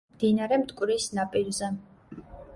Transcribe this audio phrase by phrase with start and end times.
[0.13, 1.71] მდინარე მტკვრის ნაპირზე.